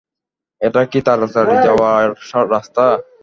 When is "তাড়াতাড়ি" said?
1.07-1.55